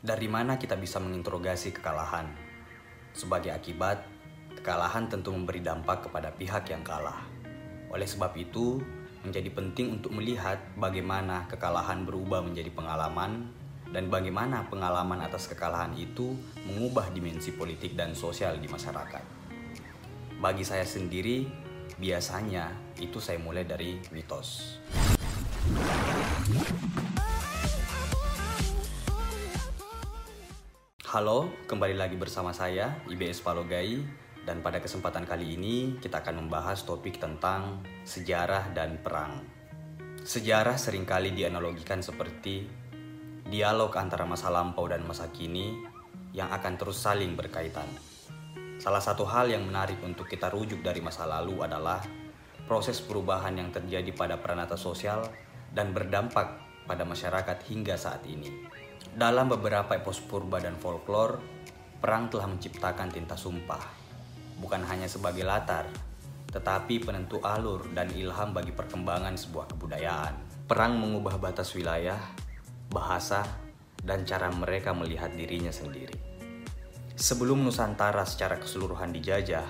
Dari 0.00 0.32
mana 0.32 0.56
kita 0.56 0.80
bisa 0.80 0.96
menginterogasi 0.96 1.76
kekalahan? 1.76 2.24
Sebagai 3.12 3.52
akibat, 3.52 4.00
kekalahan 4.56 5.12
tentu 5.12 5.28
memberi 5.28 5.60
dampak 5.60 6.08
kepada 6.08 6.32
pihak 6.32 6.72
yang 6.72 6.80
kalah. 6.80 7.20
Oleh 7.92 8.08
sebab 8.08 8.32
itu, 8.40 8.80
menjadi 9.20 9.52
penting 9.52 10.00
untuk 10.00 10.16
melihat 10.16 10.56
bagaimana 10.80 11.44
kekalahan 11.52 12.08
berubah 12.08 12.40
menjadi 12.40 12.72
pengalaman 12.72 13.52
dan 13.92 14.08
bagaimana 14.08 14.64
pengalaman 14.72 15.20
atas 15.20 15.52
kekalahan 15.52 15.92
itu 15.92 16.32
mengubah 16.64 17.12
dimensi 17.12 17.52
politik 17.52 17.92
dan 17.92 18.16
sosial 18.16 18.56
di 18.56 18.72
masyarakat. 18.72 19.24
Bagi 20.40 20.64
saya 20.64 20.88
sendiri, 20.88 21.44
biasanya 22.00 22.72
itu 23.04 23.20
saya 23.20 23.36
mulai 23.36 23.68
dari 23.68 24.00
mitos. 24.16 24.80
Halo, 31.10 31.50
kembali 31.66 31.98
lagi 31.98 32.14
bersama 32.14 32.54
saya 32.54 33.02
IBS 33.10 33.42
Palogai 33.42 33.98
dan 34.46 34.62
pada 34.62 34.78
kesempatan 34.78 35.26
kali 35.26 35.58
ini 35.58 35.98
kita 35.98 36.22
akan 36.22 36.46
membahas 36.46 36.86
topik 36.86 37.18
tentang 37.18 37.82
sejarah 38.06 38.70
dan 38.70 38.94
perang. 39.02 39.42
Sejarah 40.22 40.78
sering 40.78 41.02
kali 41.02 41.34
dianalogikan 41.34 41.98
seperti 41.98 42.62
dialog 43.42 43.90
antara 43.98 44.22
masa 44.22 44.54
lampau 44.54 44.86
dan 44.86 45.02
masa 45.02 45.26
kini 45.34 45.82
yang 46.30 46.46
akan 46.46 46.78
terus 46.78 47.02
saling 47.02 47.34
berkaitan. 47.34 47.90
Salah 48.78 49.02
satu 49.02 49.26
hal 49.26 49.50
yang 49.50 49.66
menarik 49.66 49.98
untuk 50.06 50.30
kita 50.30 50.46
rujuk 50.46 50.78
dari 50.78 51.02
masa 51.02 51.26
lalu 51.26 51.58
adalah 51.66 52.06
proses 52.70 53.02
perubahan 53.02 53.58
yang 53.58 53.74
terjadi 53.74 54.14
pada 54.14 54.38
peranata 54.38 54.78
sosial 54.78 55.26
dan 55.74 55.90
berdampak 55.90 56.54
pada 56.86 57.02
masyarakat 57.02 57.66
hingga 57.66 57.98
saat 57.98 58.22
ini. 58.30 58.70
Dalam 59.10 59.50
beberapa 59.50 59.98
epos 59.98 60.22
purba 60.22 60.62
dan 60.62 60.78
folklore, 60.78 61.42
perang 61.98 62.30
telah 62.30 62.46
menciptakan 62.46 63.10
tinta 63.10 63.34
sumpah, 63.34 63.82
bukan 64.62 64.86
hanya 64.86 65.10
sebagai 65.10 65.42
latar, 65.42 65.90
tetapi 66.54 67.02
penentu 67.02 67.42
alur 67.42 67.90
dan 67.90 68.06
ilham 68.14 68.54
bagi 68.54 68.70
perkembangan 68.70 69.34
sebuah 69.34 69.66
kebudayaan. 69.74 70.64
Perang 70.70 70.94
mengubah 71.02 71.42
batas 71.42 71.74
wilayah, 71.74 72.22
bahasa, 72.94 73.42
dan 73.98 74.22
cara 74.22 74.46
mereka 74.54 74.94
melihat 74.94 75.34
dirinya 75.34 75.74
sendiri. 75.74 76.14
Sebelum 77.18 77.66
Nusantara 77.66 78.22
secara 78.22 78.62
keseluruhan 78.62 79.10
dijajah, 79.10 79.66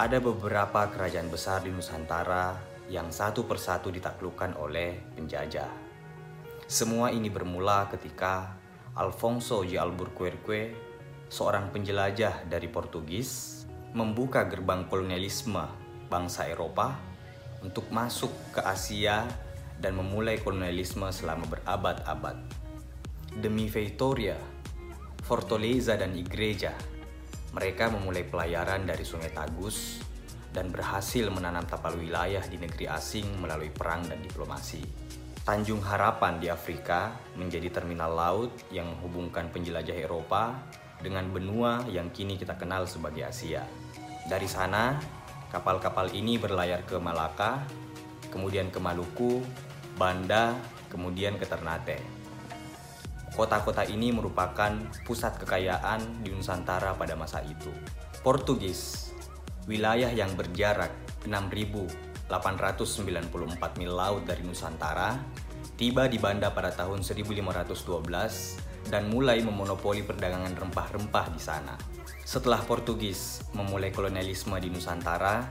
ada 0.00 0.18
beberapa 0.24 0.88
kerajaan 0.88 1.28
besar 1.28 1.62
di 1.62 1.70
Nusantara 1.70 2.56
yang 2.88 3.12
satu 3.12 3.44
persatu 3.44 3.92
ditaklukkan 3.92 4.56
oleh 4.56 4.96
penjajah. 5.14 5.85
Semua 6.66 7.14
ini 7.14 7.30
bermula 7.30 7.86
ketika 7.86 8.58
Alfonso 8.98 9.62
de 9.62 9.78
Albuquerque, 9.78 10.74
seorang 11.30 11.70
penjelajah 11.70 12.42
dari 12.50 12.66
Portugis, 12.66 13.62
membuka 13.94 14.50
gerbang 14.50 14.82
kolonialisme 14.90 15.62
bangsa 16.10 16.50
Eropa 16.50 16.98
untuk 17.62 17.86
masuk 17.94 18.34
ke 18.50 18.66
Asia 18.66 19.22
dan 19.78 19.94
memulai 19.94 20.42
kolonialisme 20.42 21.06
selama 21.14 21.46
berabad-abad. 21.46 22.34
Demi 23.30 23.70
Victoria, 23.70 24.34
Fortaleza 25.22 25.94
dan 25.94 26.18
Igreja, 26.18 26.74
mereka 27.54 27.94
memulai 27.94 28.26
pelayaran 28.26 28.82
dari 28.82 29.06
Sungai 29.06 29.30
Tagus 29.30 30.02
dan 30.50 30.74
berhasil 30.74 31.30
menanam 31.30 31.62
tapal 31.62 31.94
wilayah 31.94 32.42
di 32.42 32.58
negeri 32.58 32.90
asing 32.90 33.38
melalui 33.38 33.70
perang 33.70 34.02
dan 34.10 34.18
diplomasi. 34.18 34.82
Tanjung 35.46 35.78
Harapan 35.78 36.42
di 36.42 36.50
Afrika 36.50 37.14
menjadi 37.38 37.70
terminal 37.70 38.18
laut 38.18 38.50
yang 38.74 38.90
menghubungkan 38.90 39.46
penjelajah 39.54 39.94
Eropa 39.94 40.58
dengan 40.98 41.30
benua 41.30 41.86
yang 41.86 42.10
kini 42.10 42.34
kita 42.34 42.58
kenal 42.58 42.82
sebagai 42.90 43.22
Asia. 43.30 43.62
Dari 44.26 44.50
sana, 44.50 44.98
kapal-kapal 45.54 46.10
ini 46.18 46.34
berlayar 46.34 46.82
ke 46.82 46.98
Malaka, 46.98 47.62
kemudian 48.26 48.74
ke 48.74 48.82
Maluku, 48.82 49.38
Banda, 49.94 50.58
kemudian 50.90 51.38
ke 51.38 51.46
Ternate. 51.46 52.02
Kota-kota 53.30 53.86
ini 53.86 54.10
merupakan 54.10 54.74
pusat 55.06 55.38
kekayaan 55.38 56.26
di 56.26 56.34
Nusantara 56.34 56.98
pada 56.98 57.14
masa 57.14 57.38
itu. 57.46 57.70
Portugis, 58.18 59.14
wilayah 59.70 60.10
yang 60.10 60.34
berjarak 60.34 60.90
6.000 61.22 62.06
894 62.26 63.78
mil 63.78 63.92
laut 63.94 64.26
dari 64.26 64.42
Nusantara, 64.42 65.14
tiba 65.76 66.08
di 66.08 66.16
Banda 66.16 66.50
pada 66.50 66.72
tahun 66.72 67.04
1512 67.04 68.88
dan 68.88 69.12
mulai 69.12 69.44
memonopoli 69.44 70.02
perdagangan 70.02 70.56
rempah-rempah 70.56 71.26
di 71.30 71.40
sana. 71.40 71.76
Setelah 72.26 72.58
Portugis 72.64 73.44
memulai 73.54 73.94
kolonialisme 73.94 74.58
di 74.58 74.72
Nusantara, 74.72 75.46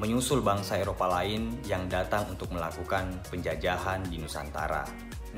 menyusul 0.00 0.42
bangsa 0.42 0.80
Eropa 0.80 1.06
lain 1.06 1.62
yang 1.68 1.86
datang 1.86 2.26
untuk 2.32 2.50
melakukan 2.50 3.22
penjajahan 3.30 4.02
di 4.10 4.18
Nusantara. 4.18 4.82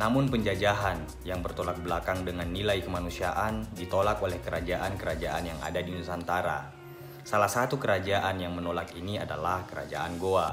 Namun 0.01 0.33
penjajahan 0.33 1.27
yang 1.29 1.45
bertolak 1.45 1.77
belakang 1.85 2.25
dengan 2.25 2.49
nilai 2.49 2.81
kemanusiaan 2.81 3.69
ditolak 3.77 4.23
oleh 4.25 4.41
kerajaan-kerajaan 4.41 5.45
yang 5.45 5.59
ada 5.61 5.81
di 5.81 5.93
Nusantara 5.93 6.77
Salah 7.27 7.51
satu 7.51 7.75
kerajaan 7.75 8.39
yang 8.39 8.55
menolak 8.55 8.95
ini 8.95 9.19
adalah 9.19 9.67
Kerajaan 9.67 10.15
Goa. 10.15 10.47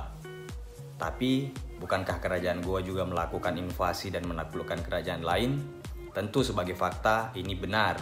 Tapi, 0.98 1.54
bukankah 1.84 2.24
Kerajaan 2.24 2.64
Goa 2.64 2.80
juga 2.80 3.04
melakukan 3.04 3.60
invasi 3.60 4.08
dan 4.08 4.24
menaklukkan 4.24 4.80
kerajaan 4.88 5.28
lain? 5.28 5.60
Tentu 6.16 6.40
sebagai 6.40 6.80
fakta 6.80 7.36
ini 7.36 7.52
benar. 7.60 8.00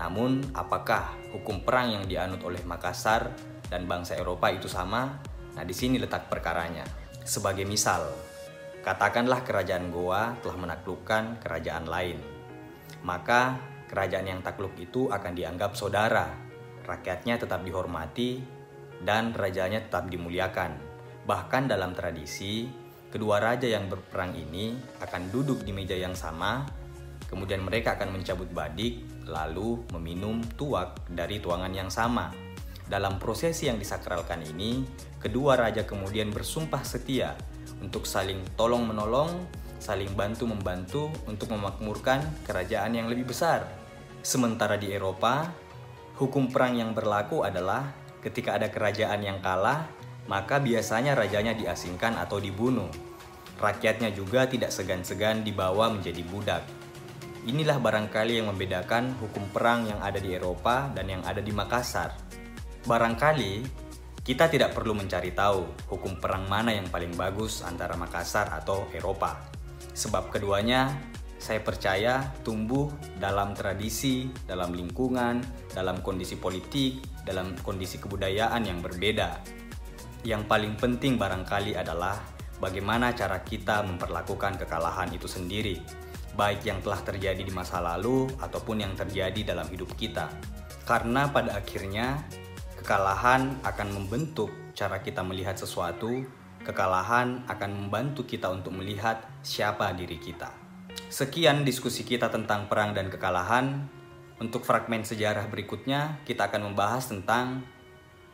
Namun, 0.00 0.56
apakah 0.56 1.12
hukum 1.36 1.60
perang 1.60 1.92
yang 1.92 2.04
dianut 2.08 2.40
oleh 2.40 2.64
Makassar 2.64 3.28
dan 3.68 3.84
bangsa 3.84 4.16
Eropa 4.16 4.48
itu 4.48 4.64
sama? 4.64 5.20
Nah, 5.52 5.64
di 5.68 5.76
sini 5.76 6.00
letak 6.00 6.32
perkaranya. 6.32 6.88
Sebagai 7.20 7.68
misal, 7.68 8.08
katakanlah 8.80 9.44
kerajaan 9.44 9.92
Goa 9.92 10.40
telah 10.40 10.56
menaklukkan 10.56 11.44
kerajaan 11.44 11.84
lain. 11.84 12.16
Maka 13.04 13.60
kerajaan 13.92 14.32
yang 14.32 14.40
takluk 14.40 14.72
itu 14.80 15.12
akan 15.12 15.36
dianggap 15.36 15.76
saudara 15.76 16.50
rakyatnya 16.90 17.38
tetap 17.38 17.62
dihormati, 17.62 18.42
dan 19.00 19.32
rajanya 19.32 19.86
tetap 19.86 20.10
dimuliakan. 20.10 20.76
Bahkan 21.24 21.70
dalam 21.70 21.94
tradisi, 21.94 22.68
kedua 23.10 23.42
raja 23.42 23.66
yang 23.66 23.90
berperang 23.90 24.32
ini 24.38 24.78
akan 25.02 25.28
duduk 25.34 25.66
di 25.66 25.74
meja 25.74 25.98
yang 25.98 26.14
sama, 26.14 26.64
kemudian 27.26 27.60
mereka 27.60 27.98
akan 27.98 28.16
mencabut 28.16 28.48
badik, 28.54 29.26
lalu 29.26 29.82
meminum 29.94 30.40
tuak 30.56 31.04
dari 31.10 31.42
tuangan 31.42 31.74
yang 31.74 31.90
sama. 31.90 32.30
Dalam 32.86 33.22
prosesi 33.22 33.70
yang 33.70 33.78
disakralkan 33.78 34.42
ini, 34.46 34.82
kedua 35.22 35.54
raja 35.54 35.86
kemudian 35.86 36.30
bersumpah 36.30 36.82
setia 36.82 37.38
untuk 37.82 38.06
saling 38.06 38.42
tolong-menolong, 38.58 39.30
saling 39.78 40.10
bantu-membantu 40.14 41.10
untuk 41.30 41.54
memakmurkan 41.54 42.22
kerajaan 42.46 42.98
yang 42.98 43.06
lebih 43.06 43.30
besar. 43.30 43.66
Sementara 44.22 44.74
di 44.74 44.90
Eropa, 44.90 45.48
Hukum 46.20 46.52
perang 46.52 46.76
yang 46.76 46.92
berlaku 46.92 47.48
adalah 47.48 47.96
ketika 48.20 48.60
ada 48.60 48.68
kerajaan 48.68 49.24
yang 49.24 49.40
kalah, 49.40 49.88
maka 50.30 50.62
biasanya 50.62 51.18
rajanya 51.18 51.58
diasingkan 51.58 52.14
atau 52.14 52.38
dibunuh. 52.38 52.86
Rakyatnya 53.58 54.14
juga 54.14 54.46
tidak 54.46 54.70
segan-segan 54.70 55.42
dibawa 55.42 55.90
menjadi 55.90 56.22
budak. 56.22 56.62
Inilah 57.50 57.82
barangkali 57.82 58.38
yang 58.38 58.46
membedakan 58.54 59.18
hukum 59.18 59.50
perang 59.50 59.90
yang 59.90 59.98
ada 59.98 60.22
di 60.22 60.30
Eropa 60.30 60.86
dan 60.94 61.10
yang 61.10 61.26
ada 61.26 61.42
di 61.42 61.50
Makassar. 61.50 62.14
Barangkali 62.86 63.66
kita 64.22 64.46
tidak 64.46 64.70
perlu 64.76 64.94
mencari 64.94 65.34
tahu 65.34 65.66
hukum 65.90 66.22
perang 66.22 66.46
mana 66.46 66.70
yang 66.70 66.86
paling 66.86 67.10
bagus 67.18 67.66
antara 67.66 67.98
Makassar 67.98 68.54
atau 68.54 68.86
Eropa, 68.94 69.50
sebab 69.96 70.30
keduanya 70.30 70.94
saya 71.40 71.64
percaya 71.64 72.20
tumbuh 72.44 72.92
dalam 73.16 73.56
tradisi, 73.56 74.28
dalam 74.44 74.76
lingkungan, 74.76 75.40
dalam 75.72 76.04
kondisi 76.04 76.36
politik, 76.36 77.00
dalam 77.24 77.56
kondisi 77.64 77.96
kebudayaan 77.96 78.68
yang 78.68 78.84
berbeda. 78.84 79.40
Yang 80.20 80.42
paling 80.52 80.76
penting 80.76 81.16
barangkali 81.16 81.80
adalah 81.80 82.20
bagaimana 82.60 83.16
cara 83.16 83.40
kita 83.40 83.80
memperlakukan 83.88 84.60
kekalahan 84.60 85.08
itu 85.16 85.24
sendiri, 85.24 85.80
baik 86.36 86.68
yang 86.68 86.84
telah 86.84 87.00
terjadi 87.00 87.40
di 87.40 87.48
masa 87.48 87.80
lalu 87.80 88.28
ataupun 88.36 88.84
yang 88.84 88.92
terjadi 88.92 89.56
dalam 89.56 89.64
hidup 89.72 89.88
kita. 89.96 90.28
Karena 90.84 91.32
pada 91.32 91.56
akhirnya 91.56 92.20
kekalahan 92.76 93.64
akan 93.64 93.88
membentuk 93.96 94.52
cara 94.76 95.00
kita 95.00 95.24
melihat 95.24 95.56
sesuatu, 95.56 96.20
kekalahan 96.64 97.48
akan 97.48 97.70
membantu 97.72 98.28
kita 98.28 98.52
untuk 98.52 98.76
melihat 98.76 99.24
siapa 99.40 99.92
diri 99.96 100.20
kita. 100.20 100.52
Sekian 101.08 101.64
diskusi 101.64 102.04
kita 102.04 102.28
tentang 102.28 102.68
perang 102.68 102.92
dan 102.92 103.08
kekalahan. 103.08 103.88
Untuk 104.40 104.64
fragmen 104.64 105.04
sejarah 105.04 105.52
berikutnya, 105.52 106.24
kita 106.24 106.48
akan 106.48 106.72
membahas 106.72 107.12
tentang 107.12 107.60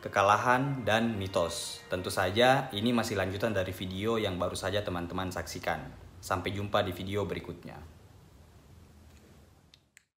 kekalahan 0.01 0.85
dan 0.85 1.17
mitos. 1.17 1.81
Tentu 1.89 2.13
saja, 2.13 2.69
ini 2.71 2.93
masih 2.93 3.17
lanjutan 3.17 3.51
dari 3.51 3.73
video 3.73 4.21
yang 4.21 4.37
baru 4.37 4.53
saja 4.53 4.85
teman-teman 4.85 5.33
saksikan. 5.33 5.81
Sampai 6.21 6.53
jumpa 6.53 6.85
di 6.85 6.93
video 6.93 7.25
berikutnya. 7.25 7.96